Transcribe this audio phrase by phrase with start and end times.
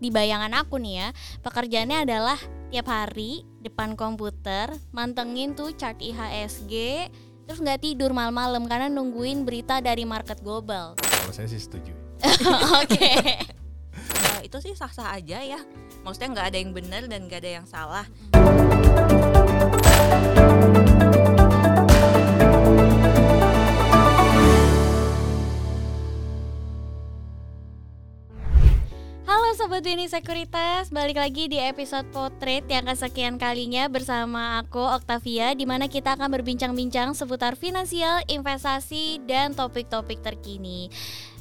[0.00, 1.08] di bayangan aku nih ya,
[1.44, 2.40] pekerjaannya adalah
[2.72, 7.06] tiap hari depan komputer mantengin tuh chart IHSG,
[7.44, 10.96] terus nggak tidur malam-malam karena nungguin berita dari market global.
[10.96, 11.92] Kalau saya sih setuju.
[12.80, 13.12] Oke.
[13.92, 15.60] Uh, itu sih sah-sah aja ya.
[16.00, 18.08] Maksudnya nggak ada yang benar dan nggak ada yang salah.
[29.60, 35.68] Sobat Bini Sekuritas, balik lagi di episode Potret yang kesekian kalinya bersama aku Octavia di
[35.68, 40.88] mana kita akan berbincang-bincang seputar finansial, investasi, dan topik-topik terkini.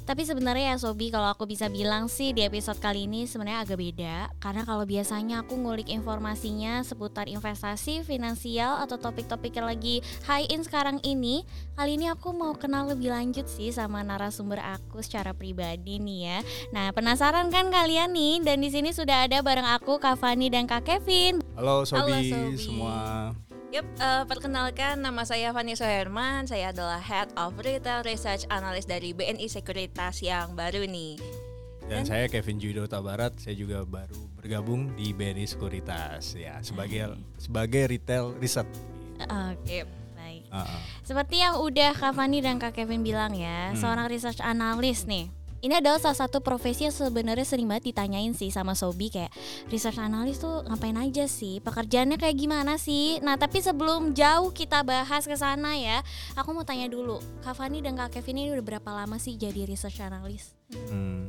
[0.10, 3.78] Tapi sebenarnya ya Sobi kalau aku bisa bilang sih di episode kali ini sebenarnya agak
[3.78, 10.50] beda karena kalau biasanya aku ngulik informasinya seputar investasi, finansial atau topik-topik yang lagi high
[10.50, 11.46] in sekarang ini,
[11.78, 16.38] kali ini aku mau kenal lebih lanjut sih sama narasumber aku secara pribadi nih ya.
[16.74, 18.42] Nah, penasaran kan kalian nih?
[18.42, 21.38] Dan di sini sudah ada bareng aku Kak Fani dan Kak Kevin.
[21.54, 22.58] Halo Sobi, Sobi.
[22.58, 23.30] semua.
[23.70, 26.50] Yup, uh, perkenalkan nama saya Fani Soherman.
[26.50, 31.22] Saya adalah Head of Retail Research Analyst dari BNI Sekuritas yang baru nih.
[31.86, 37.94] Dan saya Kevin Judo Tabarat, saya juga baru bergabung di BNI Sekuritas ya sebagai sebagai
[37.94, 38.66] retail riset.
[39.22, 39.86] Oke,
[40.18, 40.50] baik.
[40.50, 40.82] Ah, ah.
[41.06, 43.78] Seperti yang udah Kak Fani dan Kak Kevin bilang ya, Hmm.
[43.78, 45.30] seorang research analyst nih.
[45.60, 49.28] Ini adalah salah satu profesi yang sebenarnya sering banget ditanyain sih sama Sobi kayak
[49.68, 51.60] research analyst tuh ngapain aja sih?
[51.60, 53.20] Pekerjaannya kayak gimana sih?
[53.20, 56.00] Nah, tapi sebelum jauh kita bahas ke sana ya,
[56.40, 57.20] aku mau tanya dulu.
[57.44, 60.56] Kak Fani dan Kak Kevin ini udah berapa lama sih jadi research analyst?
[60.72, 61.28] Hmm.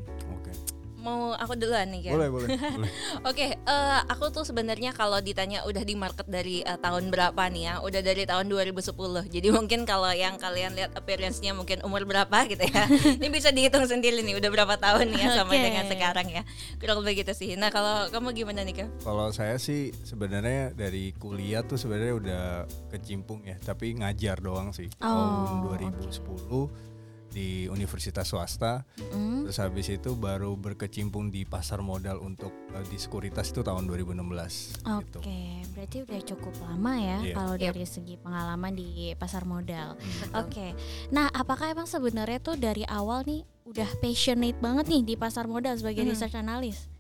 [1.01, 2.13] Mau aku duluan nih kan?
[2.13, 2.91] Boleh, boleh, boleh.
[3.29, 7.63] Oke, eh, aku tuh sebenarnya kalau ditanya udah di market dari eh, tahun berapa nih
[7.65, 7.75] ya?
[7.81, 8.93] Udah dari tahun 2010.
[9.33, 12.85] Jadi mungkin kalau yang kalian lihat appearance-nya mungkin umur berapa gitu ya.
[13.19, 15.57] Ini bisa dihitung sendiri nih udah berapa tahun nih ya Oke.
[15.57, 16.43] dengan sekarang ya.
[16.77, 17.57] Kurang lebih gitu sih.
[17.57, 18.89] Nah, kalau kamu gimana nih, Kak?
[19.01, 22.45] Kalau saya sih sebenarnya dari kuliah tuh sebenarnya udah
[22.93, 24.93] kecimpung ya, tapi ngajar doang sih.
[25.01, 26.90] Tahun Oh, 2010
[27.31, 28.83] di universitas swasta.
[29.09, 29.43] Hmm?
[29.43, 34.83] Terus habis itu baru berkecimpung di pasar modal untuk eh, di sekuritas itu tahun 2016
[35.01, 35.19] gitu.
[35.19, 35.41] Oke,
[35.73, 37.35] berarti udah cukup lama ya Iya.
[37.35, 37.63] kalau Yep.
[37.65, 39.95] dari segi pengalaman di pasar modal.
[39.95, 40.43] Hmm.
[40.43, 40.75] Oke,
[41.09, 45.75] nah apakah emang sebenarnya tuh dari awal nih udah passionate banget nih di pasar modal
[45.75, 46.11] sebagai Hmm.
[46.11, 46.91] research analyst?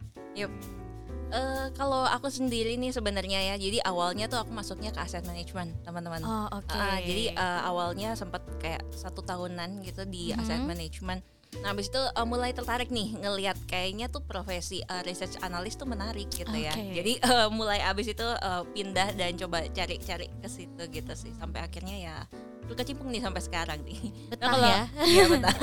[1.30, 5.78] Eh, kalau aku sendiri nih sebenarnya ya, jadi awalnya tuh aku masuknya ke aset management,
[5.80, 6.18] teman-teman.
[6.20, 6.74] Oh oke.
[6.74, 10.38] Ah, jadi eh, awalnya sempat kayak satu tahunan gitu di Mhm.
[10.38, 11.20] asset management.
[11.52, 15.84] Nah, habis itu eh, mulai tertarik nih ngelihat kayaknya tuh profesi eh, research analyst tuh
[15.84, 16.70] menarik gitu ya.
[16.70, 16.94] Oke.
[16.94, 21.60] Jadi eh, mulai abis itu eh, pindah dan coba cari-cari ke situ gitu sih sampai
[21.60, 22.16] akhirnya ya
[22.62, 23.98] berkecimpung nih sampai sekarang nih.
[24.30, 24.82] Betah kalau- ya.
[25.10, 25.54] Iya betul.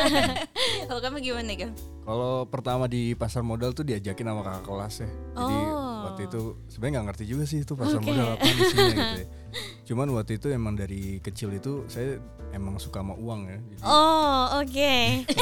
[0.86, 1.72] kalau kamu gimana kan?
[2.04, 5.10] Kalau pertama di pasar modal tuh diajakin sama kakak kelas ya.
[5.34, 5.97] Jadi Oh.
[6.08, 6.42] Waktu itu
[6.72, 8.08] sebenarnya nggak ngerti juga sih itu pasar Oke.
[8.08, 9.28] modal apa isinya gitu ya.
[9.88, 12.20] Cuman waktu itu emang dari kecil itu saya
[12.52, 13.60] emang suka sama uang ya.
[13.60, 14.96] Jadi Oh oke.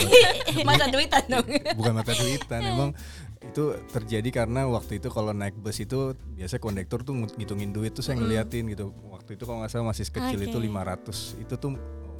[0.68, 1.48] Masa duitan dong.
[1.78, 2.92] bukan mata duitan emang
[3.46, 8.02] itu terjadi karena waktu itu kalau naik bus itu biasanya kondektur tuh ngitungin duit tuh
[8.02, 8.90] saya ngeliatin gitu.
[9.14, 10.66] Waktu itu kalau nggak salah masih kecil itu Oke.
[10.66, 11.72] 500 itu tuh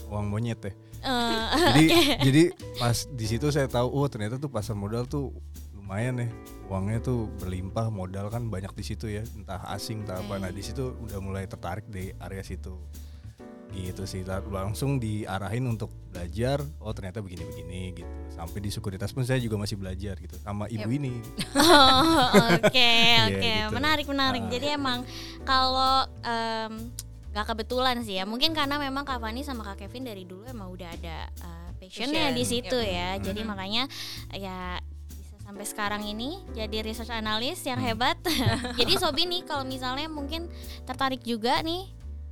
[0.09, 0.73] uang monyet ya.
[1.06, 1.85] Eh, jadi
[2.25, 2.44] jadi
[2.81, 5.29] pas di situ saya tahu oh ternyata tuh pasar modal tuh
[5.77, 6.27] lumayan ya
[6.65, 10.59] uangnya tuh berlimpah modal kan banyak di situ ya entah asing entah apa nah di
[10.59, 12.73] situ udah mulai tertarik di area situ
[13.67, 19.21] gitu sih La- langsung diarahin untuk belajar oh ternyata begini-begini gitu sampai di sekuritas pun
[19.21, 20.95] saya juga masih belajar gitu sama ibu Yep.
[20.95, 21.13] ini
[22.55, 22.71] oke
[23.03, 23.73] Iya, oke gitu.
[23.73, 24.43] menarik menarik.
[24.43, 24.49] Ah.
[24.49, 24.99] Jadi emang
[25.43, 25.93] kalau
[26.23, 26.73] em,
[27.29, 30.71] nggak kebetulan sih ya, mungkin karena memang Kak Fani sama Kak Kevin dari dulu emang
[30.71, 32.95] udah ada eh, passionnya Passion, di situ yep.
[32.95, 33.09] ya.
[33.21, 33.47] Jadi Mhm.
[33.47, 33.83] makanya
[34.31, 34.79] ya
[35.45, 37.88] sampai sekarang ini jadi research analyst yang Hmm.
[37.88, 38.17] hebat.
[38.79, 40.50] jadi Sobi nih kalau misalnya mungkin
[40.83, 41.85] tertarik juga nih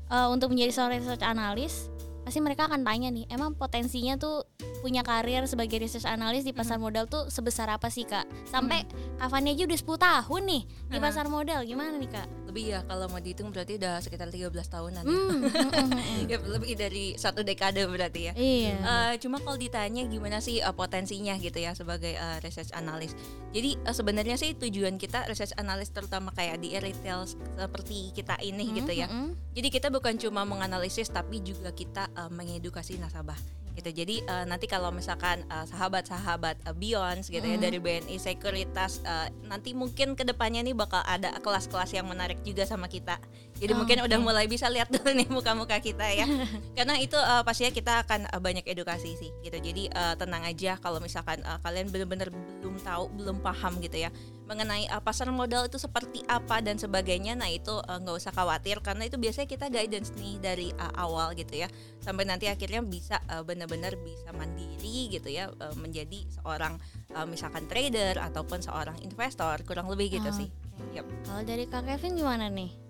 [0.05, 1.89] eh, untuk menjadi seorang research analyst,
[2.21, 4.45] pasti mereka akan tanya nih, emang potensinya tuh
[4.79, 8.27] punya karir sebagai research analyst di pasar modal tuh sebesar apa sih kak?
[8.43, 8.83] Sampai
[9.15, 11.03] Kak Fani aja udah 10 tahun nih di Hmm.
[11.03, 12.27] pasar modal, gimana nih kak?
[12.53, 15.09] Lebih ya kalau mau dihitung berarti udah sekitar 13 tahunan ya.
[15.09, 16.21] Hmm, mm, mm, mm.
[16.29, 18.33] Ya, lebih dari satu dekade berarti ya.
[18.37, 18.77] Iya.
[18.77, 23.17] Eh, cuma kalau ditanya gimana sih eh, potensinya gitu ya sebagai eh, research analyst.
[23.49, 28.69] Jadi eh, sebenarnya sih tujuan kita research analyst terutama kayak di retail seperti kita ini
[28.77, 29.09] gitu ya.
[29.09, 33.89] Mm, Jadi kita bukan cuma menganalisis tapi juga kita eh, mengedukasi nasabah gitu.
[33.89, 37.63] Jadi eh, nanti kalau misalkan eh, sahabat-sahabat eh, Beyond gitu ya Mhm.
[37.63, 42.63] dari BNI Sekuritas eh, nanti mungkin ke depannya nih bakal ada kelas-kelas yang menarik juga
[42.63, 43.17] sama kita
[43.63, 44.25] Jadi Oh, mungkin udah oke.
[44.25, 46.27] mulai bisa lihat dulu nih muka-muka kita ya.
[46.77, 49.55] Karena itu eh, pastinya kita akan eh, banyak edukasi sih gitu.
[49.55, 52.27] Jadi eh, tenang aja kalau misalkan eh, kalian benar-benar
[52.59, 54.11] belum tahu, belum paham gitu ya
[54.43, 57.33] mengenai eh, pasar modal itu seperti apa dan sebagainya.
[57.33, 61.55] Nah, itu nggak usah khawatir karena itu biasanya kita guidance nih dari eh, awal gitu
[61.55, 61.71] ya.
[61.97, 66.75] Sampai nanti akhirnya bisa eh, benar-benar bisa mandiri gitu ya eh, menjadi seorang
[67.09, 70.49] eh, misalkan trader ataupun seorang investor kurang lebih gitu Oh, sih.
[70.91, 71.05] Yap.
[71.23, 72.82] Kalau dari Kak Kevin gimana nih?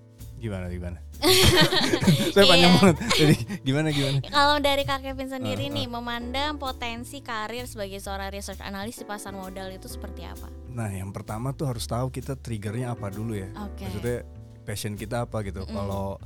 [0.44, 1.00] Gimana gimana?
[2.36, 2.78] Saya panjang Iya.
[2.78, 2.98] banget.
[3.16, 4.20] Jadi gimana gimana?
[4.22, 9.08] Kalau dari Kak Kevin sendiri Ah, nih memandang potensi karir sebagai seorang research analis di
[9.08, 10.52] pasar modal itu seperti apa?
[10.68, 13.48] Nah, yang pertama tuh harus tahu kita triggernya apa dulu ya.
[13.56, 13.88] Oke.
[13.88, 14.28] Maksudnya
[14.64, 15.64] passion kita apa gitu.
[15.64, 15.72] Mm-mm.
[15.72, 16.20] Kalau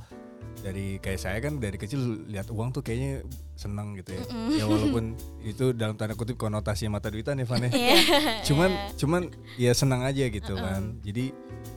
[0.58, 3.22] dari kayak saya kan dari kecil lihat uang tuh kayaknya
[3.54, 4.22] seneng gitu ya.
[4.26, 4.58] Mm-mm.
[4.58, 5.14] Ya walaupun
[5.46, 7.70] itu dalam tanda kutip konotasi mata duitan ya ya.
[7.70, 7.96] Iya.
[8.50, 8.90] cuman Iya.
[8.98, 9.22] cuman
[9.54, 10.66] ya senang aja gitu Mm-mm.
[10.66, 11.24] kan jadi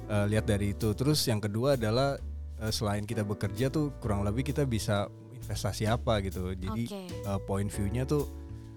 [0.09, 2.17] eh, lihat dari itu terus yang kedua adalah
[2.61, 7.01] eh, selain kita bekerja tuh kurang lebih kita bisa investasi apa gitu jadi Oke.
[7.09, 8.29] eh, point view-nya tuh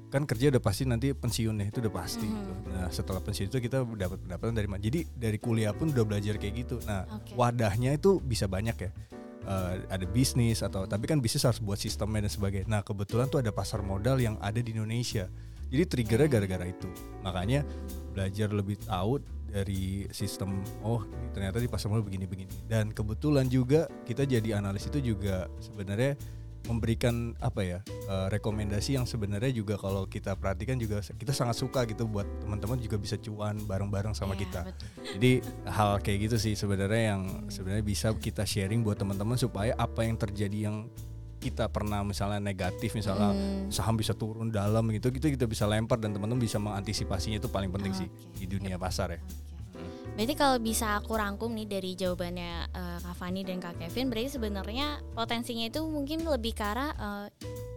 [0.09, 2.35] kan kerja udah pasti nanti pensiun ya itu udah pasti Mhm.
[2.35, 2.53] gitu.
[2.71, 6.35] nah setelah pensiun itu kita dapat pendapatan dari mana jadi dari kuliah pun udah belajar
[6.37, 7.35] kayak gitu nah Oke.
[7.35, 8.93] wadahnya itu bisa banyak ya
[9.45, 13.45] Eh, ada bisnis atau tapi kan bisnis harus buat sistemnya dan sebagainya nah kebetulan tuh
[13.45, 15.29] ada pasar modal yang ada di Indonesia
[15.69, 16.89] jadi triggernya gara-gara itu
[17.21, 17.61] makanya
[18.09, 19.21] belajar lebih tahu
[19.55, 25.15] dari sistem oh ternyata di pasar modal begini-begini dan kebetulan juga kita jadi analis itu
[25.15, 26.19] juga sebenarnya
[26.65, 31.85] memberikan apa ya eh, rekomendasi yang sebenarnya juga kalau kita perhatikan juga kita sangat suka
[31.85, 34.89] gitu buat teman-teman juga bisa cuan bareng-bareng sama Iya, kita betul.
[35.21, 35.33] jadi
[35.69, 37.23] hal kayak gitu sih sebenarnya yang
[37.53, 40.89] sebenarnya bisa kita sharing buat teman-teman supaya apa yang terjadi yang
[41.45, 43.69] kita pernah misalnya negatif misalnya Hmm.
[43.69, 47.69] saham bisa turun dalam gitu gitu kita bisa lempar dan teman-teman bisa mengantisipasinya itu paling
[47.69, 48.41] penting sih Oke.
[48.41, 49.21] di dunia pasar ya.
[49.21, 49.85] Oke.
[50.15, 54.31] Berarti kalau bisa aku rangkum nih dari jawabannya eh, Kak Fani dan Kak Kevin, berarti
[54.33, 57.27] sebenarnya potensinya itu mungkin lebih ke arah eh,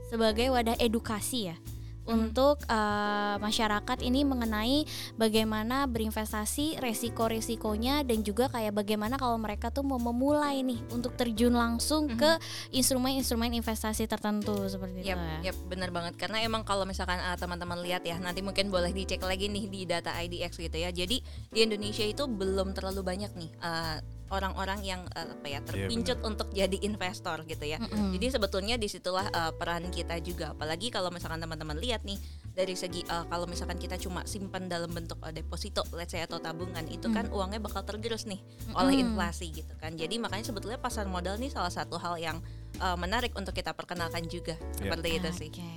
[0.07, 1.57] sebagai wadah edukasi ya
[2.07, 9.83] untuk eh, masyarakat ini mengenai bagaimana berinvestasi, resiko-resikonya dan juga kayak bagaimana kalau mereka tuh
[9.83, 12.17] mau memulai nih untuk terjun langsung Mhm.
[12.17, 12.31] ke
[12.71, 15.51] instrumen-instrumen investasi tertentu seperti itu Yap, ya.
[15.51, 16.15] yap, benar banget.
[16.15, 19.81] Karena emang kalau misalkan ah, teman-teman lihat ya, nanti mungkin boleh dicek lagi nih di
[19.83, 20.89] data IDX gitu ya.
[20.89, 21.19] Jadi
[21.51, 26.51] di Indonesia itu belum terlalu banyak nih ah, orang-orang yang ah, apa ya terpincut untuk
[26.51, 27.79] jadi investor gitu ya.
[27.79, 28.11] Mm-mm.
[28.15, 30.51] Jadi sebetulnya di situlah ah, peran kita juga.
[30.51, 32.19] Apalagi kalau misalkan teman-teman lihat nih
[32.51, 36.41] dari segi ah, kalau misalkan kita cuma simpan dalam bentuk ah, deposito, let's say atau
[36.41, 38.43] tabungan, itu kan uangnya bakal tergerus nih
[38.75, 39.15] oleh Mm-mm.
[39.15, 39.95] inflasi gitu kan.
[39.95, 42.37] Jadi makanya sebetulnya pasar modal nih salah satu hal yang
[42.83, 44.93] uh, menarik untuk kita perkenalkan juga Ya.
[44.93, 45.49] seperti itu sih.
[45.53, 45.69] Oke.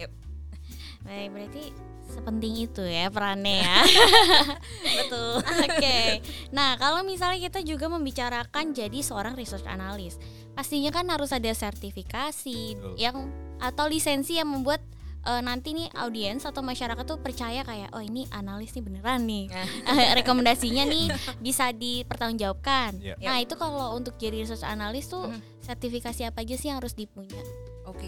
[0.00, 0.10] Yep.
[1.06, 1.64] Baik, berarti
[2.06, 3.78] sepenting itu ya perannya ya.
[4.98, 5.42] Betul.
[5.42, 6.22] Oke.
[6.50, 10.22] Nah, kalau misalnya kita juga membicarakan jadi seorang research analyst,
[10.52, 12.94] pastinya kan harus ada sertifikasi Betul.
[12.96, 13.16] yang
[13.56, 14.84] atau lisensi yang membuat
[15.22, 19.48] eh, nanti nih audiens atau masyarakat tuh percaya kayak oh ini analis nih beneran nih
[19.90, 23.00] Eh, rekomendasinya nih bisa dipertanggungjawabkan.
[23.00, 23.16] Ya.
[23.18, 25.40] Nah itu kalau untuk jadi research analyst tuh Mhm.
[25.60, 27.40] sertifikasi apa aja sih yang harus dipunya?
[27.84, 28.06] Oke.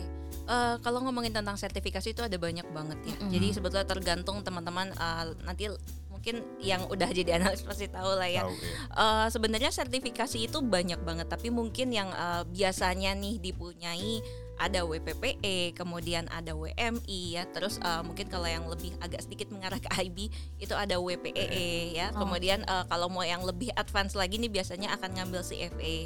[0.48, 3.16] Eh, kalau ngomongin tentang sertifikasi itu ada banyak banget ya.
[3.20, 3.28] Mm-mm.
[3.28, 5.68] Jadi sebetulnya tergantung teman-teman uh, nanti
[6.08, 8.48] mungkin yang udah jadi analis pasti tahu lah ya.
[8.48, 8.72] Tahu ya.
[8.96, 14.24] Eh, sebenarnya sertifikasi itu banyak banget, tapi mungkin yang eh, biasanya nih dipunyai
[14.58, 19.78] ada WPPE, kemudian ada WMI ya, terus eh, mungkin kalau yang lebih agak sedikit mengarah
[19.78, 20.28] ke IB
[20.58, 22.26] itu ada WPEE ya, Oh.
[22.26, 25.96] kemudian eh, kalau mau yang lebih advance lagi nih biasanya akan ngambil CFA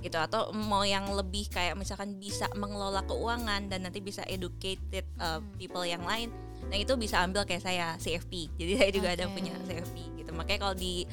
[0.00, 5.44] gitu atau mau yang lebih kayak misalkan bisa mengelola keuangan dan nanti bisa educated Hmm.
[5.54, 6.32] people yang lain,
[6.66, 9.36] nah itu bisa ambil kayak saya CFP, jadi saya juga ada Oke.
[9.38, 11.04] punya CFP gitu, makanya kalau di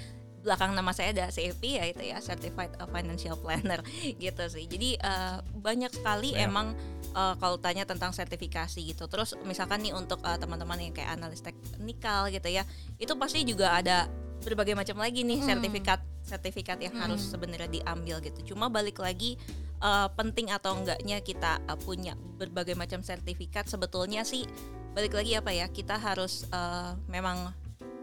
[0.47, 3.83] belakang nama saya ada CFP ya itu ya Certified Financial Planner
[4.23, 4.63] gitu sih.
[4.63, 6.47] Jadi eh, banyak sekali Banyak.
[6.47, 6.67] emang
[7.11, 9.05] eh, kalau tanya tentang sertifikasi gitu.
[9.05, 12.63] Terus misalkan nih untuk eh, teman-teman yang kayak analis teknikal gitu ya,
[12.95, 14.07] itu pasti juga ada
[14.41, 15.49] berbagai macam lagi nih Hmm.
[15.51, 17.31] sertifikat sertifikat yang harus Hmm.
[17.35, 18.55] sebenarnya diambil gitu.
[18.55, 19.35] Cuma balik lagi
[19.77, 24.47] eh, penting atau enggaknya kita eh, punya berbagai macam sertifikat sebetulnya sih
[24.95, 27.51] balik lagi apa ya kita harus eh, memang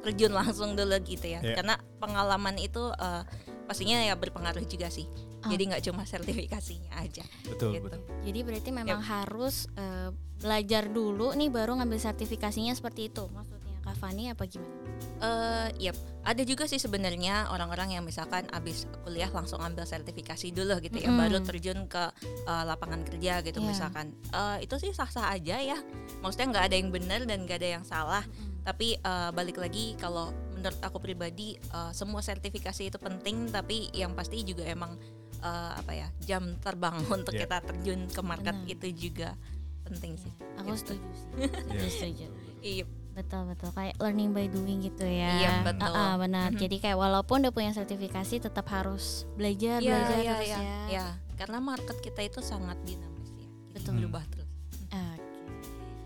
[0.04, 1.56] terjun langsung dulu gitu ya Iya.
[1.56, 3.22] karena pengalaman itu eh,
[3.64, 5.08] pastinya ya berpengaruh juga sih
[5.44, 7.84] jadi nggak cuma sertifikasinya aja Betul gitu.
[7.84, 8.00] betul.
[8.24, 10.08] Jadi berarti memang harus eh,
[10.40, 13.28] belajar dulu nih baru ngambil sertifikasinya seperti itu.
[13.28, 14.72] Maksudnya Kak Fani apa gimana?
[15.20, 15.96] Eh, yep.
[16.24, 21.12] Ada juga sih sebenarnya orang-orang yang misalkan abis kuliah langsung ambil sertifikasi dulu gitu ya,
[21.12, 23.68] baru terjun ke eh, lapangan kerja gitu Iya.
[23.68, 24.16] misalkan.
[24.28, 25.76] Eh, itu sih sah-sah aja ya,
[26.20, 28.24] maksudnya nggak ada yang benar dan nggak ada yang salah.
[28.62, 34.12] Tapi eh, balik lagi kalau menurut aku pribadi eh, semua sertifikasi itu penting, tapi yang
[34.12, 34.96] pasti juga emang
[35.38, 37.44] eh, apa ya jam terbang untuk Iya.
[37.44, 38.72] kita terjun ke market Benar.
[38.72, 39.36] itu juga
[39.84, 40.32] penting sih.
[40.56, 41.28] Aku setuju sih.
[41.44, 41.90] Setuju, Iya.
[41.92, 42.26] setuju.
[42.64, 42.84] Iya.
[43.14, 45.30] Betul betul kayak learning by doing gitu ya.
[45.38, 45.94] Iya, betul.
[45.94, 46.50] Ah, ah, benar.
[46.50, 46.58] Mhm.
[46.58, 50.58] Jadi kayak walaupun udah punya sertifikasi tetap harus belajar Iya, belajar iya, terus iya.
[50.58, 50.78] ya.
[50.90, 51.06] Iya,
[51.38, 53.46] karena market kita itu sangat dinamis ya.
[53.70, 53.92] Betul.
[54.02, 54.50] berubah terus.
[54.90, 55.22] Oke.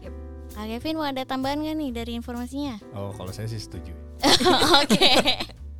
[0.04, 0.12] Yep.
[0.52, 2.76] Kak Kevin mau ada tambahan gak nih dari informasinya?
[2.92, 3.96] Oh kalau saya sih setuju.
[4.84, 5.08] Oke.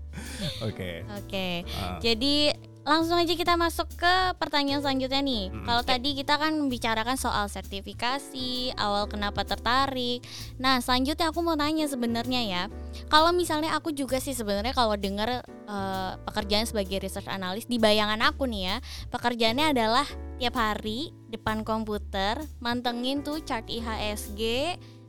[0.67, 0.91] Oke.
[1.13, 1.47] Oke.
[1.77, 2.51] Ah, Jadi
[2.89, 5.45] langsung aja kita masuk ke pertanyaan selanjutnya nih.
[5.53, 5.69] Mm-mm.
[5.69, 10.25] Kalau tadi kita kan membicarakan soal sertifikasi, awal kenapa tertarik.
[10.57, 12.63] Nah, selanjutnya aku mau tanya sebenarnya ya.
[13.13, 18.25] Kalau misalnya aku juga sih sebenarnya kalau dengar eh, pekerjaan sebagai research analyst di bayangan
[18.25, 18.77] aku nih ya,
[19.13, 20.09] pekerjaannya adalah
[20.41, 24.41] tiap hari depan komputer mantengin tuh chart IHSG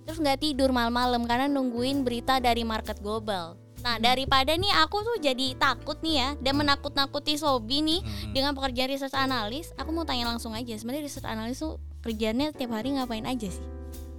[0.09, 3.68] terus nggak tidur malam-malam karena nungguin berita dari market global.
[3.79, 8.51] Nah daripada nih aku tuh jadi takut nih ya dan menakut-nakuti Sobi nih mm, dengan
[8.57, 10.75] pekerjaan research analis, aku mau tanya langsung aja.
[10.75, 13.65] Sebenarnya research analis tuh kerjanya tiap hari ngapain aja sih?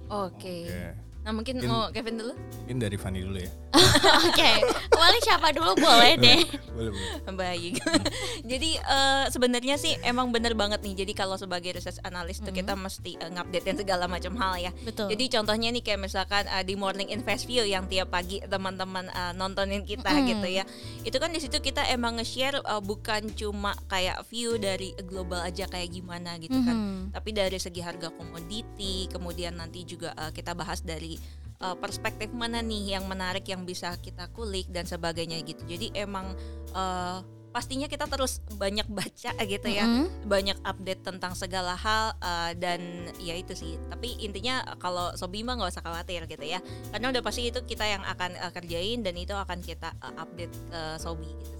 [0.09, 0.67] Oke.
[0.69, 1.10] Oke.
[1.21, 2.33] Nah, mungkin Mungkin- mau Kevin dulu.
[2.63, 3.51] Mungkin dari Fanny dulu ya.
[4.27, 4.51] Oke,
[4.91, 6.41] awalnya siapa dulu boleh deh.
[6.71, 7.11] Boleh boleh.
[7.31, 7.73] Baik.
[8.51, 10.97] Jadi eh, sebenarnya sih emang bener banget nih.
[10.97, 12.57] Jadi kalau sebagai research analyst tuh Mhm.
[12.57, 14.71] kita mesti eh, ngupdatein segala macam hal ya.
[14.81, 15.07] Betul.
[15.09, 19.33] Jadi contohnya nih kayak misalkan eh, di Morning Invest View yang tiap pagi teman-teman eh,
[19.33, 20.25] nontonin kita Mm.
[20.27, 20.63] gitu ya.
[21.01, 25.65] Itu kan di situ kita emang nge-share eh, bukan cuma kayak view dari global aja
[25.65, 26.75] kayak gimana gitu kan.
[26.75, 26.97] Mhm.
[27.11, 31.10] Tapi dari segi harga komoditi, kemudian nanti juga eh, kita bahas dari
[31.57, 35.63] eh, perspektif mana nih yang menarik yang bisa kita kulik dan sebagainya gitu.
[35.65, 36.35] Jadi emang
[36.71, 37.19] eh,
[37.51, 40.23] pastinya kita terus banyak baca gitu ya Mhm.
[40.23, 42.79] banyak update tentang segala hal uh, dan
[43.19, 46.63] ya itu sih tapi intinya uh, kalau Sobi mah nggak usah khawatir gitu ya
[46.95, 50.55] karena udah pasti itu kita yang akan uh, kerjain dan itu akan kita uh, update
[50.71, 51.55] ke Sobi gitu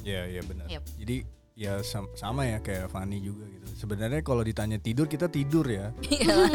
[0.00, 0.64] Iya iya benar.
[0.70, 0.82] Yep.
[0.96, 1.16] Jadi
[1.60, 3.68] ya sam- sama ya kayak Fanny juga gitu.
[3.84, 5.92] Sebenarnya kalau ditanya tidur kita tidur ya.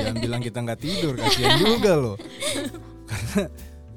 [0.02, 2.18] Jangan bilang kita nggak tidur, kasihan juga loh.
[3.10, 3.44] Karena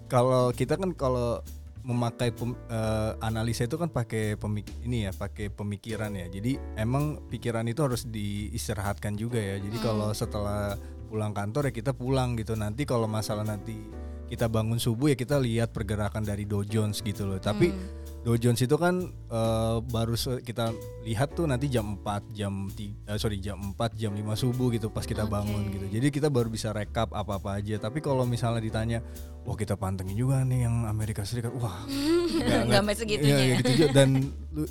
[0.04, 1.40] kalau kita kan kalau
[1.80, 6.28] memakai pem- eh, analisa itu kan pakai pemik ini ya, pakai pemikiran ya.
[6.28, 9.56] Jadi emang pikiran itu harus diistirahatkan juga ya.
[9.56, 10.76] Jadi kalau setelah
[11.08, 12.52] pulang kantor ya kita pulang gitu.
[12.52, 13.80] Nanti kalau masalah nanti
[14.28, 17.40] kita bangun subuh ya kita lihat pergerakan dari Dow Jones gitu loh.
[17.40, 17.72] Tapi
[18.18, 23.16] Dow Jones itu kan eh, baru kita lihat tuh nanti jam 4 jam ti- eh,
[23.16, 25.32] sorry jam 4 jam 5 subuh gitu pas kita Oke.
[25.32, 25.86] bangun gitu.
[25.88, 27.78] Jadi kita baru bisa rekap apa-apa aja.
[27.78, 28.98] Tapi kalau misalnya ditanya,
[29.42, 31.54] wah kita pantengin juga nih yang Amerika Serikat.
[31.54, 33.56] Wah, nggak- Nggak sampai segitunya Iya, ya.
[33.56, 33.88] gitu juga.
[33.94, 34.10] Dan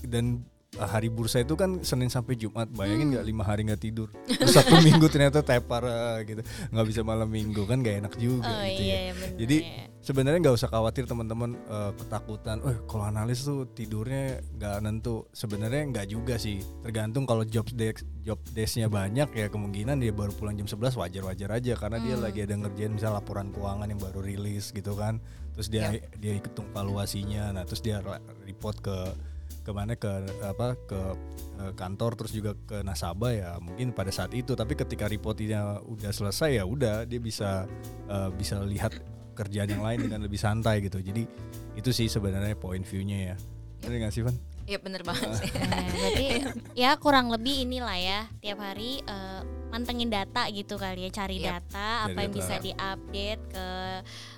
[0.03, 2.69] dan uh, hari bursa itu kan Senin sampai Jumat.
[2.69, 4.13] Bayangin nggak lima hari nggak tidur.
[4.29, 6.45] Terus satu minggu ternyata tepar uh, gitu.
[6.69, 8.97] nggak bisa malam minggu kan gak enak juga Oh gitu ya.
[8.97, 9.83] iya bener Jadi ya.
[9.99, 12.57] sebenarnya nggak usah khawatir teman-teman eh, ketakutan.
[12.61, 15.25] Eh kalau analis tuh tidurnya nggak nentu.
[15.31, 16.61] Sebenarnya nggak juga sih.
[16.83, 21.49] Tergantung kalau job desk job desknya banyak ya kemungkinan dia baru pulang jam 11 wajar-wajar
[21.49, 22.23] aja karena dia Hmm.
[22.23, 25.17] lagi ada ngerjain misal laporan keuangan yang baru rilis gitu kan.
[25.55, 27.49] Terus dia dia hitung valuasinya.
[27.49, 27.97] Nah terus dia
[28.43, 28.97] report ke
[29.67, 30.07] ke mana ke
[30.47, 30.99] apa ke
[31.59, 34.55] eh, kantor terus juga ke nasabah ya mungkin pada saat itu.
[34.55, 37.67] Tapi ketika reportnya udah selesai ya udah dia bisa
[38.07, 38.95] eh, bisa lihat
[39.35, 41.03] kerjaan yang lain dengan lebih santai gitu.
[41.03, 41.27] Jadi
[41.75, 43.37] itu sih sebenarnya point view-nya ya.
[43.83, 44.39] Bener nggak sih Van?
[44.67, 45.51] Iya bener banget sih.
[45.51, 46.27] Nah, berarti
[46.75, 51.65] ya kurang lebih inilah ya tiap hari eh, mantengin data gitu kali ya cari Yap.
[51.65, 52.37] data apa Cari yang data.
[52.37, 53.67] bisa diupdate ke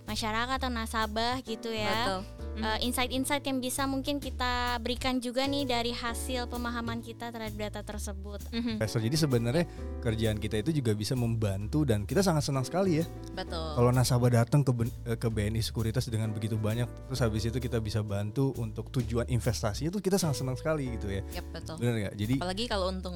[0.04, 2.22] masyarakat atau nasabah gitu ya betul.
[2.60, 7.82] Eh, insight-insight yang bisa mungkin kita berikan juga nih dari hasil pemahaman kita terhadap data
[7.82, 9.00] tersebut Mhm, Investor.
[9.00, 9.66] Jadi sebenarnya
[10.00, 14.32] kerjaan kita itu juga bisa membantu dan kita sangat senang sekali ya betul kalau nasabah
[14.34, 14.72] datang ke
[15.06, 19.30] eh, ke BNI Sekuritas dengan begitu banyak terus habis itu kita bisa bantu untuk tujuan
[19.30, 22.86] investasi itu kita sangat senang sekali gitu ya Yap, betul bener nggak jadi apalagi kalau
[22.90, 23.16] untung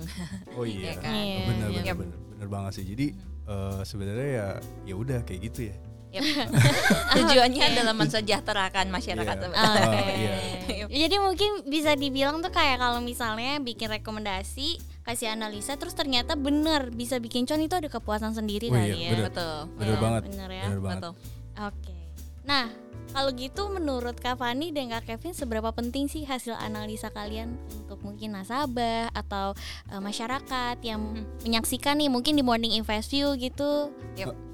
[0.54, 1.12] oh iya Iya kan?
[1.14, 1.94] Iya, bener iya.
[1.94, 3.08] bener, bener bener banget sih jadi
[3.44, 4.48] eh, sebenarnya ya
[4.86, 5.76] ya udah kayak gitu ya
[6.14, 6.22] Yap.
[7.18, 7.72] tujuannya Oke.
[7.74, 9.50] adalah mensejahterakan masyarakat Iya.
[9.50, 9.58] Oke.
[9.58, 10.34] Oh, iya.
[10.86, 16.94] Jadi mungkin bisa dibilang tuh kayak kalau misalnya bikin rekomendasi, kasih analisa, terus ternyata bener
[16.94, 19.10] bisa bikin con itu ada kepuasan sendiri Oh kali iya, ya.
[19.10, 19.26] bener.
[19.26, 20.64] betul bener Iya, banget Bener ya.
[20.64, 21.14] bener banget betul
[21.66, 21.98] Oke.
[22.44, 22.68] Nah,
[23.10, 28.02] kalau gitu menurut Kak Fani dan Kak Kevin seberapa penting sih hasil analisa kalian untuk
[28.02, 29.54] mungkin nasabah atau
[29.88, 31.24] eh, masyarakat yang Hmm.
[31.42, 33.94] menyaksikan nih mungkin di Morning Invest View gitu?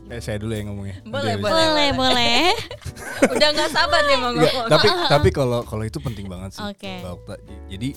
[0.09, 1.89] eh, saya dulu yang ngomongnya Boleh, Nanti Boleh, boleh.
[1.93, 2.41] boleh.
[3.35, 7.05] udah nggak sabar nih mau ngomong tapi tapi kalau kalau itu penting banget sih Oke.
[7.05, 7.37] Okta.
[7.69, 7.89] Jadi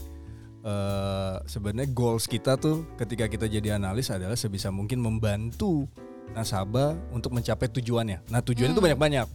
[0.62, 5.88] eh, sebenarnya goals kita tuh ketika kita jadi analis adalah sebisa mungkin membantu
[6.30, 8.24] nasabah untuk mencapai tujuannya.
[8.28, 8.88] Nah tujuannya itu Hmm.
[8.88, 9.28] banyak-banyak.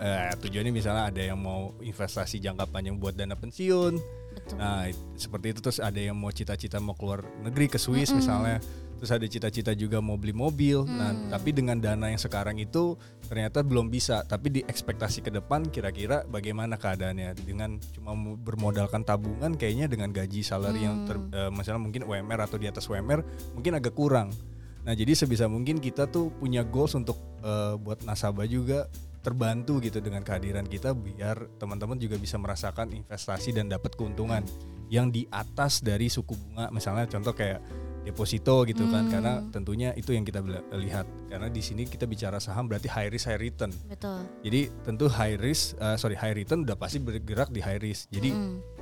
[0.00, 3.94] Eh, tujuannya misalnya ada yang mau investasi jangka panjang buat dana pensiun.
[4.30, 4.56] Betul.
[4.56, 8.58] Nah, seperti itu terus ada yang mau cita-cita mau keluar negeri ke Swiss misalnya.
[9.00, 10.84] Terus ada cita-cita juga mau beli mobil.
[10.84, 13.00] Nah, tapi dengan dana yang sekarang itu
[13.32, 14.20] ternyata belum bisa.
[14.28, 20.44] Tapi di ekspektasi ke depan kira-kira bagaimana keadaannya dengan cuma bermodalkan tabungan kayaknya dengan gaji
[20.44, 23.24] salary yang ter, eh, misalnya mungkin UMR atau di atas UMR
[23.56, 24.36] mungkin agak kurang.
[24.84, 28.84] Nah, jadi sebisa mungkin kita tuh punya goals untuk eh, buat nasabah juga
[29.20, 34.44] terbantu gitu dengan kehadiran kita biar teman-teman juga bisa merasakan investasi dan dapat keuntungan
[34.90, 36.72] yang di atas dari suku bunga.
[36.74, 37.62] Misalnya contoh kayak
[38.00, 40.40] deposito gitu kan karena tentunya itu yang kita
[40.74, 41.06] lihat.
[41.28, 43.70] Karena di sini kita bicara saham berarti high risk high return.
[43.86, 44.24] Betul.
[44.40, 48.08] jadi tentu high risk eh, sorry high return udah pasti bergerak di high risk.
[48.10, 48.32] Jadi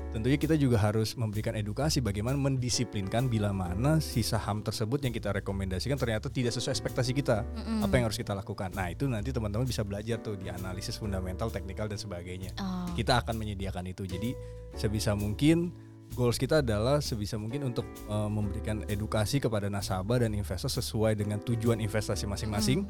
[0.08, 5.32] tentunya kita juga harus memberikan edukasi bagaimana mendisiplinkan bila mana si saham tersebut yang kita
[5.36, 7.44] rekomendasikan ternyata tidak sesuai ekspektasi kita.
[7.84, 8.72] Apa yang harus kita lakukan?
[8.72, 12.50] Nah itu nanti teman-teman bisa belajar tuh di analisis fundamental teknikal dan sebagainya.
[12.58, 12.90] Oh.
[12.96, 14.08] kita akan menyediakan itu.
[14.08, 14.32] Jadi
[14.74, 15.70] sebisa mungkin
[16.16, 21.38] goals kita adalah sebisa mungkin untuk eh, memberikan edukasi kepada nasabah dan investor sesuai dengan
[21.44, 22.88] tujuan investasi masing-masing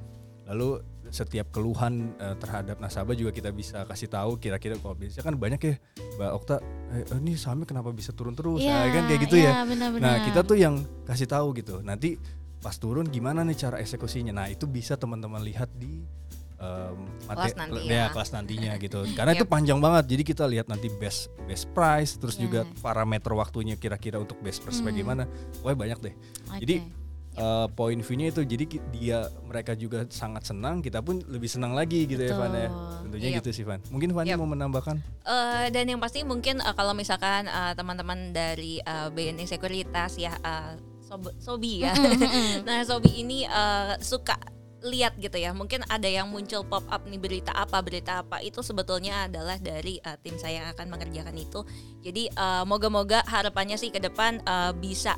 [0.48, 5.36] lalu setiap keluhan eh, terhadap nasabah juga kita bisa kasih tahu kira-kira kalau biasanya kan
[5.36, 5.74] banyak ya
[6.16, 6.56] Mbak Okta
[6.92, 8.60] eh, eh, ini sahamnya kenapa bisa turun terus?
[8.60, 9.52] Nah, Iya, kan kayak gitu iya, ya.
[9.64, 10.04] benar-benar.
[10.04, 10.74] nah kita tuh yang
[11.04, 11.80] kasih tahu gitu.
[11.80, 12.16] Nanti
[12.58, 14.32] pas turun gimana nih cara eksekusinya?
[14.34, 16.02] Nah itu bisa teman-teman lihat di
[16.58, 18.04] em, Kelas nanti ya, ya.
[18.10, 18.98] kelas nantinya gitu.
[19.14, 20.04] Karena itu panjang banget.
[20.10, 22.42] Jadi kita lihat nanti best best price terus Iya.
[22.44, 25.24] juga parameter waktunya kira-kira untuk best price bagaimana.
[25.62, 26.14] Wah banyak deh.
[26.58, 26.74] Jadi
[27.38, 27.46] Oke.
[27.46, 32.04] eh, poin view-nya itu jadi dia mereka juga sangat senang kita pun lebih senang lagi
[32.04, 32.98] gitu ya Van ya Betul.
[33.06, 33.38] tentunya Yap.
[33.40, 34.36] gitu sih Van mungkin Van Yap.
[34.36, 39.44] mau menambahkan Eh, dan yang pasti mungkin eh, kalau misalkan eh, teman-teman dari eh, BNI
[39.44, 41.92] Sekuritas ya eh, Sob- Sobi ya.
[42.68, 44.36] nah, Sobi ini eh, suka
[44.78, 45.50] lihat gitu ya.
[45.52, 49.96] Mungkin ada yang muncul pop up nih berita apa, berita apa itu sebetulnya adalah dari
[49.98, 51.60] eh, tim saya yang akan mengerjakan itu.
[52.00, 55.16] Jadi eh, moga-moga harapannya sih ke depan eh, bisa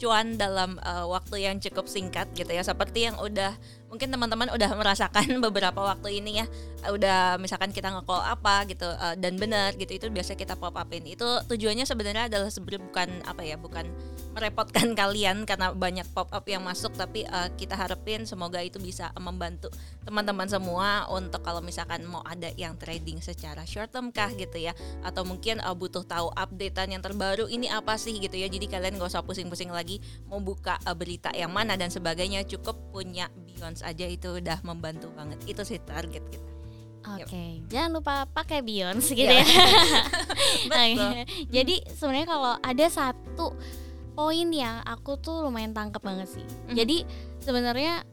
[0.00, 2.64] cuan dalam eh, waktu yang cukup singkat gitu ya.
[2.64, 3.54] Seperti yang udah
[3.90, 6.46] mungkin teman-teman udah merasakan beberapa waktu ini ya
[6.88, 11.04] udah misalkan kita nge-call apa gitu eh, dan benar gitu itu biasa kita pop upin
[11.04, 13.90] itu tujuannya sebenarnya adalah sebenarnya bukan apa ya bukan
[14.32, 19.10] merepotkan kalian karena banyak pop up yang masuk tapi eh, kita harapin semoga itu bisa
[19.18, 19.68] membantu
[20.06, 24.72] teman-teman semua untuk kalau misalkan mau ada yang trading secara short term kah gitu ya
[25.02, 28.46] atau mungkin eh, butuh tahu updatean yang terbaru ini apa sih gitu ya.
[28.46, 29.98] Jadi kalian gak usah pusing-pusing lagi
[30.30, 33.28] mau buka eh, berita yang mana dan sebagainya cukup punya
[33.60, 36.48] Beyonce aja itu udah membantu banget itu sih target kita
[37.00, 39.40] Oke, jangan lupa pakai Beyonce gitu Iya.
[39.40, 39.44] ya.
[40.68, 41.12] Betul.
[41.48, 43.56] Jadi sebenarnya kalau ada satu
[44.12, 46.44] poin yang aku tuh lumayan tangkep banget sih.
[46.44, 46.76] Mhm.
[46.76, 46.96] Jadi
[47.40, 48.04] sebenarnya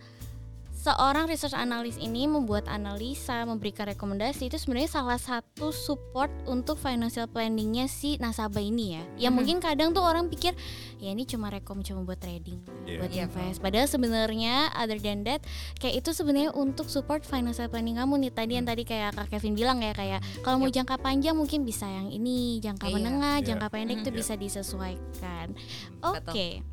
[0.87, 7.27] seorang research analis ini membuat analisa, memberikan rekomendasi itu sebenarnya salah satu support untuk financial
[7.27, 9.03] planningnya si nasabah ini ya.
[9.27, 9.37] Yang Mhm.
[9.43, 10.55] mungkin kadang tuh orang pikir
[11.03, 13.03] ya ini cuma rekom cuma buat trading, Iya.
[13.03, 13.23] buat Iya.
[13.27, 13.59] invest.
[13.59, 15.43] Padahal sebenarnya other than that
[15.83, 18.71] kayak itu sebenarnya untuk support financial planning kamu nih tadi yang Hmm.
[18.71, 22.63] tadi kayak Kak Kevin bilang ya kayak kalau mau jangka panjang mungkin bisa yang ini,
[22.63, 22.95] jangka Iya.
[22.95, 23.45] menengah, Iya.
[23.51, 24.19] jangka pendek itu Iya.
[24.23, 25.51] bisa disesuaikan.
[25.99, 26.63] Oke.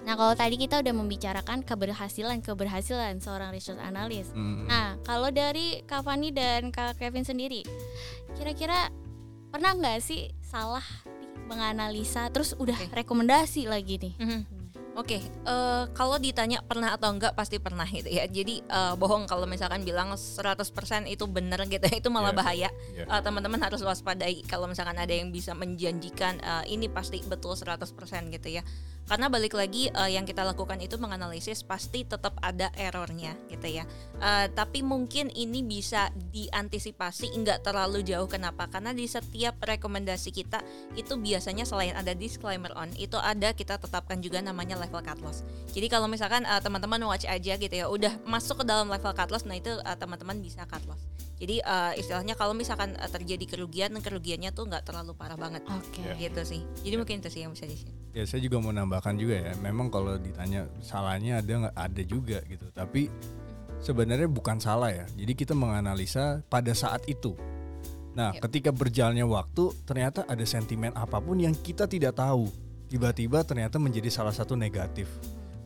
[0.00, 4.32] Nah, kalau tadi kita udah membicarakan keberhasilan-keberhasilan seorang research analyst.
[4.32, 4.64] Hmm.
[4.64, 7.62] Nah, kalau dari Kak Fani dan Kak Kevin sendiri,
[8.34, 8.88] kira-kira
[9.50, 12.94] pernah nggak sih salah nih menganalisa terus udah Oke.
[12.94, 14.14] rekomendasi lagi nih?
[14.18, 14.42] Mhm.
[14.98, 18.26] Oke, eh, kalau ditanya pernah atau enggak pasti pernah gitu ya.
[18.26, 22.38] Jadi eh, bohong kalau misalkan bilang 100% itu benar gitu, itu malah Iya.
[22.38, 22.68] bahaya.
[22.98, 23.04] Iya.
[23.06, 28.30] Eh, teman-teman harus waspadai kalau misalkan ada yang bisa menjanjikan eh, ini pasti betul 100%
[28.30, 28.62] gitu ya.
[29.10, 33.82] Karena balik lagi eh, yang kita lakukan itu menganalisis pasti tetap ada errornya gitu ya.
[34.22, 38.70] Eh, tapi mungkin ini bisa diantisipasi enggak terlalu jauh kenapa?
[38.70, 40.62] Karena di setiap rekomendasi kita
[40.94, 45.42] itu biasanya selain ada disclaimer on itu ada kita tetapkan juga namanya level cut loss.
[45.74, 49.34] Jadi kalau misalkan uh, teman-teman watch aja gitu ya, udah masuk ke dalam level cut
[49.34, 51.19] loss, nah itu uh, teman-teman bisa cut loss.
[51.40, 55.64] Jadi uh, istilahnya kalau misalkan uh, terjadi kerugian, kerugiannya tuh nggak terlalu parah banget.
[55.64, 56.04] Oke.
[56.20, 56.60] Gitu sih.
[56.84, 57.96] Jadi mungkin itu sih yang bisa di share.
[58.12, 59.52] Ya saya juga mau nambahkan juga ya.
[59.64, 62.68] Memang kalau ditanya salahnya ada nggak ada juga gitu.
[62.76, 63.08] Tapi
[63.80, 65.08] sebenarnya bukan salah ya.
[65.16, 67.32] Jadi kita menganalisa pada saat itu.
[68.12, 68.42] Nah, Yep.
[68.50, 72.52] ketika berjalannya waktu ternyata ada sentimen apa pun yang kita tidak tahu.
[72.90, 75.08] Tiba-tiba ternyata menjadi salah satu negatif.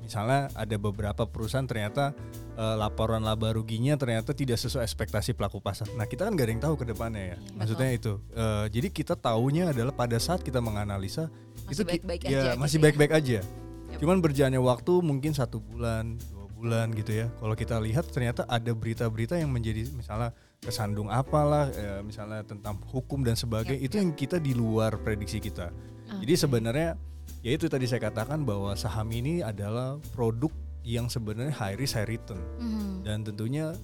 [0.04, 2.12] Misalnya ada beberapa perusahaan ternyata
[2.54, 5.88] eh, laporan laba ruginya ternyata tidak sesuai ekspektasi pelaku pasar.
[5.96, 7.36] Nah kita kan gak ada yang tahu ke depannya ya.
[7.36, 8.12] Iya, Maksudnya itu.
[8.30, 11.32] Eh, jadi kita taunya adalah pada saat kita menganalisa
[11.64, 12.84] Masih ki- baik-baik ya, aja masih gitu ya.
[12.84, 13.38] baik-baik aja.
[13.40, 13.98] Yep.
[14.04, 17.26] Cuman berjalannya waktu mungkin satu bulan, dua bulan gitu ya.
[17.40, 23.24] Kalau kita lihat ternyata ada berita-berita yang menjadi misalnya kesandung apalah eh, misalnya tentang hukum
[23.24, 25.72] dan sebagainya Yap, itu yang kita di luar prediksi kita.
[26.04, 27.00] Jadi sebenarnya
[27.44, 30.50] ya itu tadi saya katakan bahwa saham ini adalah produk
[30.82, 33.04] yang sebenarnya high risk high return Mhm.
[33.04, 33.76] dan tentunya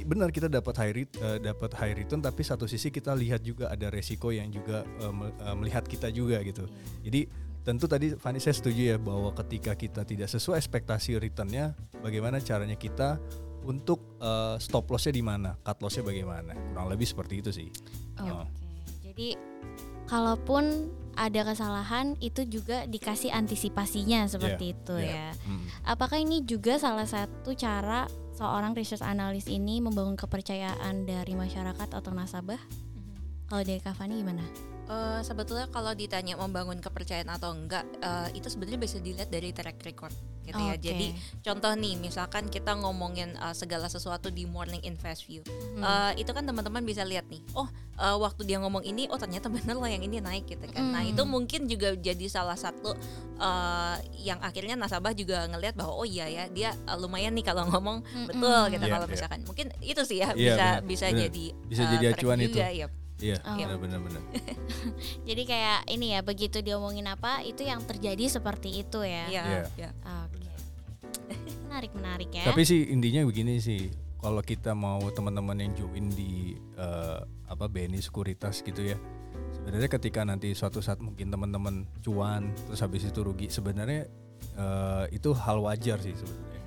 [0.00, 3.66] benar kita dapat high ret- eh, dapat high return tapi satu sisi kita lihat juga
[3.68, 6.70] ada resiko yang juga me- eh, melihat kita juga gitu.
[7.02, 7.26] Jadi
[7.60, 12.74] tentu tadi Fanny saya setuju ya bahwa ketika kita tidak sesuai ekspektasi returnnya, bagaimana caranya
[12.74, 13.18] kita
[13.60, 17.68] untuk eh, stop lossnya di mana, cut lossnya bagaimana, kurang lebih seperti itu sih.
[18.18, 18.46] Oh.
[19.18, 19.34] Jadi
[20.06, 25.10] kalaupun ada kesalahan itu juga dikasih antisipasinya seperti Iya, itu iya.
[25.10, 25.28] ya.
[25.42, 25.64] Mm.
[25.90, 28.06] Apakah ini juga salah satu cara
[28.38, 32.62] seorang research analis ini membangun kepercayaan dari masyarakat atau nasabah?
[33.50, 34.46] Kalau dari Kavani gimana?
[34.88, 39.76] Eh, sebetulnya kalau ditanya membangun kepercayaan atau enggak, eh, itu sebenarnya bisa dilihat dari track
[39.82, 40.72] record gitu ya.
[40.72, 40.80] Oke.
[40.82, 41.06] Jadi
[41.42, 45.84] contoh nih, misalkan kita ngomongin eh, segala sesuatu di Morning Invest View, Mhm.
[45.84, 49.52] Eh, itu kan teman-teman bisa lihat nih, oh eh, waktu dia ngomong ini, oh ternyata
[49.52, 50.80] bener loh yang ini naik gitu kan.
[50.88, 51.12] Nah Mm.
[51.12, 52.96] itu mungkin juga jadi salah satu
[53.36, 57.68] eh, yang akhirnya nasabah juga ngelihat bahwa oh iya ya dia eh, lumayan nih kalau
[57.68, 58.26] ngomong Mm-mm.
[58.26, 59.12] betul gitu Iya, kalau iya.
[59.12, 61.20] misalkan mungkin itu sih ya Iya, bisa bisa benar.
[61.22, 62.48] jadi Bisa eh, jadi track acuan itu.
[62.50, 62.66] juga,
[63.18, 63.38] iya.
[63.42, 63.56] Oh.
[63.56, 64.22] benar benar benar.
[65.28, 69.24] Jadi kayak ini ya begitu dia omongin apa itu yang terjadi seperti itu ya.
[69.28, 69.64] Iya, Iya.
[69.76, 69.90] iya.
[70.24, 70.46] Oke.
[71.68, 72.44] menarik menarik ya.
[72.48, 78.00] Tapi sih intinya begini sih, kalau kita mau teman-teman yang join di eh, apa BNI
[78.00, 78.96] Sekuritas gitu ya,
[79.54, 84.08] sebenarnya ketika nanti suatu saat mungkin teman-teman cuan terus habis itu rugi, sebenarnya
[84.56, 86.57] eh, itu hal wajar sih sebenarnya.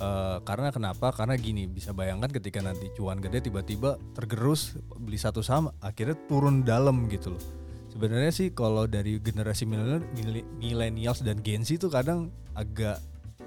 [0.00, 1.12] Eh, karena kenapa?
[1.12, 6.64] Karena gini, bisa bayangkan ketika nanti cuan gede tiba-tiba tergerus beli satu saham, akhirnya turun
[6.64, 7.42] dalam gitu loh.
[7.86, 12.96] Sebenarnya sih kalau dari generasi milenial- dan Gen Z itu kadang agak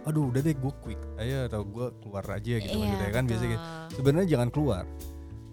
[0.04, 3.44] aduh udah deh gue quick aja atau gue keluar aja gitu Iya, maksudnya kan biasa
[3.48, 3.62] gitu.
[3.96, 4.84] Sebenarnya jangan keluar.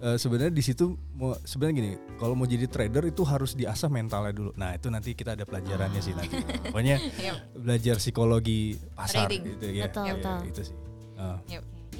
[0.00, 0.84] Eh, sebenarnya di situ
[1.14, 4.50] mau sebenarnya gini, kalau mau jadi trader itu harus diasah mentalnya dulu.
[4.54, 6.40] Nah, itu nanti kita ada pelajarannya sih nanti.
[6.66, 7.32] Pokoknya Iya.
[7.54, 9.42] belajar psikologi pasar Trading.
[9.46, 9.84] gitu ya.
[9.86, 10.38] Betul, Ya, betul.
[10.46, 10.76] itu sih.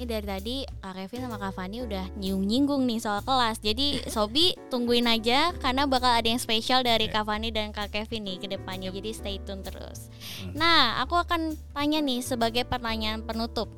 [0.01, 3.61] Ini dari tadi Kak Kevin sama Kak Fani udah nyinggung-nyinggung nih soal kelas.
[3.61, 7.21] Jadi Sobi tungguin aja karena bakal ada yang spesial dari Ya.
[7.21, 8.89] Kak Fani dan Kak Kevin nih ke depannya.
[8.89, 10.09] Jadi stay tune terus.
[10.41, 10.57] Hmm.
[10.57, 13.69] Nah, aku akan tanya nih sebagai pertanyaan penutup.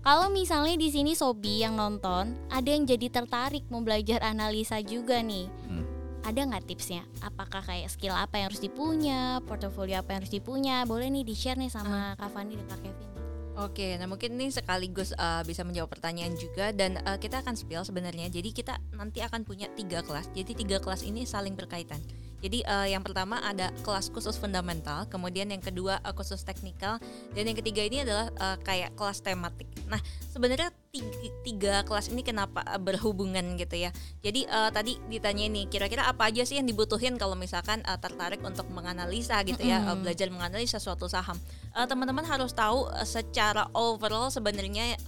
[0.00, 5.20] Kalau misalnya di sini Sobi yang nonton ada yang jadi tertarik mau belajar analisa juga
[5.20, 5.52] nih.
[5.68, 5.84] Hmm.
[6.24, 7.04] Ada nggak tipsnya?
[7.20, 10.86] Apakah kayak skill apa yang harus dipunya, portofolio apa yang harus dipunya?
[10.88, 13.11] Boleh nih di-share nih sama Kak Fani dan Kak Kevin.
[13.52, 17.84] Oke, nah mungkin ini sekaligus uh, bisa menjawab pertanyaan juga dan uh, kita akan spill
[17.84, 18.32] sebenarnya.
[18.32, 20.32] Jadi kita nanti akan punya tiga kelas.
[20.32, 22.00] Jadi tiga kelas ini saling berkaitan.
[22.42, 26.98] Jadi uh, yang pertama ada kelas khusus fundamental, kemudian yang kedua uh, khusus teknikal,
[27.32, 29.70] dan yang ketiga ini adalah uh, kayak kelas tematik.
[29.86, 33.94] Nah sebenarnya tiga, tiga kelas ini kenapa uh, berhubungan gitu ya?
[34.26, 38.42] Jadi uh, tadi ditanya nih kira-kira apa aja sih yang dibutuhin kalau misalkan uh, tertarik
[38.42, 41.38] untuk menganalisa gitu ya, uh, belajar menganalisa suatu saham.
[41.70, 44.98] Uh, teman-teman harus tahu uh, secara overall sebenarnya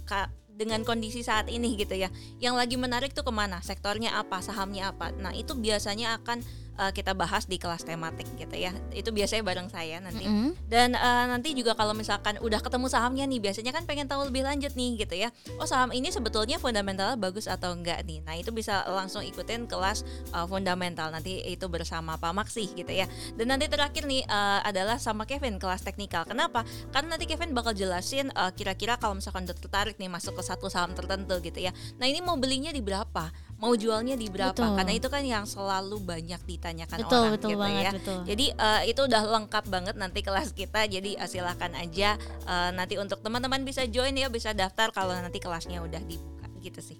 [0.55, 2.07] dengan kondisi saat ini gitu ya
[2.39, 6.39] yang lagi menarik tuh ke mana sektornya apa sahamnya apa nah itu biasanya akan
[6.77, 8.71] uh, kita bahas di kelas tematik gitu ya.
[8.91, 10.25] Itu biasanya bareng saya nanti.
[10.25, 10.57] Mm-mm.
[10.65, 14.43] dan uh, nanti juga kalau misalkan udah ketemu sahamnya nih biasanya kan pengen tahu lebih
[14.45, 15.29] lanjut nih gitu ya.
[15.59, 18.21] Oh saham ini sebetulnya fundamentalnya bagus atau enggak nih?
[18.23, 23.05] Nah itu bisa langsung ikutin kelas uh, fundamental nanti itu bersama Pak Maksi gitu ya.
[23.35, 26.25] Dan nanti terakhir nih uh, adalah sama Kevin kelas teknikal.
[26.27, 26.63] Kenapa?
[26.91, 30.67] Karena nanti Kevin bakal jelasin uh, kira-kira kalau misalkan udah tertarik nih masuk ke satu
[30.67, 31.71] saham tertentu gitu ya.
[32.01, 34.75] Nah ini mau belinya di berapa mau jualnya di berapa Betul.
[34.75, 38.19] karena itu kan yang selalu banyak ditanyakan Betul, orang betul gitu banget, ya betul.
[38.27, 40.81] jadi eh, itu udah lengkap banget nanti kelas kita.
[40.85, 45.39] Jadi eh, silahkan aja eh, nanti untuk teman-teman bisa join ya, bisa daftar kalau nanti
[45.39, 46.99] kelasnya udah dibuka gitu sih.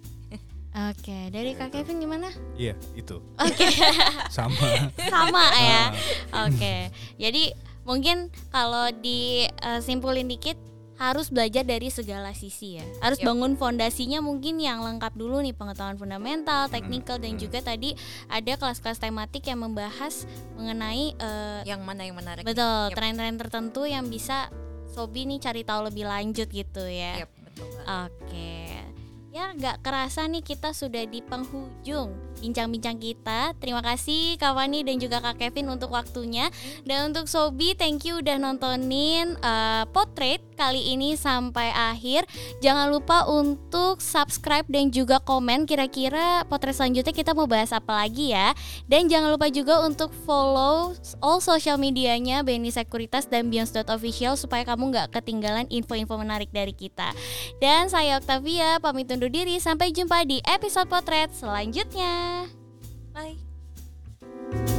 [0.76, 2.28] Oke, dari Kak Kevin gimana?
[2.52, 3.16] Iya, itu.
[3.40, 3.64] Oke,
[4.28, 4.92] Sama.
[5.08, 5.88] sama ya.
[6.28, 6.44] Ah.
[6.52, 7.56] Oke, jadi
[7.88, 10.60] mungkin kalau disimpulin dikit
[10.96, 12.86] harus belajar dari segala sisi ya.
[13.04, 13.28] Harus Yap.
[13.32, 17.42] bangun fondasinya mungkin yang lengkap dulu nih pengetahuan fundamental, teknikal dan hmm.
[17.46, 17.92] juga tadi
[18.32, 20.24] ada kelas-kelas tematik yang membahas
[20.56, 22.42] mengenai eh, Yang mana yang menarik?
[22.48, 22.96] betul Yap.
[22.96, 24.48] tren-tren tertentu yang bisa
[24.96, 27.28] Sobi nih cari tahu lebih lanjut gitu ya.
[27.28, 28.08] Betul banget.
[28.08, 28.56] Oke.
[29.36, 33.52] Ya nggak kerasa nih kita sudah di penghujung bincang-bincang kita.
[33.58, 36.48] Terima kasih Kak Fani dan juga Kak Kevin untuk waktunya.
[36.84, 42.24] Dan untuk Sobi, thank you udah nontonin uh, potret kali ini sampai akhir.
[42.64, 48.32] Jangan lupa untuk subscribe dan juga komen kira-kira potret selanjutnya kita mau bahas apa lagi
[48.32, 48.56] ya.
[48.88, 54.90] Dan jangan lupa juga untuk follow all social medianya BNI Sekuritas dan Beyonds.official supaya kamu
[54.90, 57.12] nggak ketinggalan info-info menarik dari kita.
[57.60, 62.25] Dan saya Octavia pamit undur diri sampai jumpa di episode potret selanjutnya.
[63.14, 64.75] Bye.